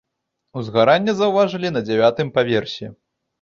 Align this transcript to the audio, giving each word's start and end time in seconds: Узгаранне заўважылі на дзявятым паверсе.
Узгаранне 0.61 1.13
заўважылі 1.19 1.69
на 1.75 1.85
дзявятым 1.91 2.33
паверсе. 2.39 2.91